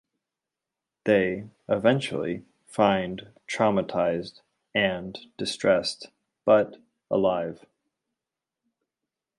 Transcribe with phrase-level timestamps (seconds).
[1.03, 4.41] They eventually find traumatised
[4.73, 6.09] and distressed
[6.43, 6.77] but
[7.11, 7.67] alive.